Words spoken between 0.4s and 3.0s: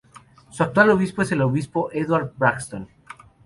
Su actual obispo es el obispo Edward Braxton.